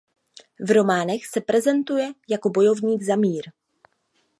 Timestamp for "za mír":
3.03-3.43